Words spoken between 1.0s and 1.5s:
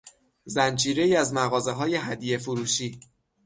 از